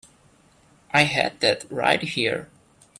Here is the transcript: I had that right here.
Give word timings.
I 0.95 1.03
had 1.03 1.39
that 1.41 1.71
right 1.71 2.01
here. 2.01 2.49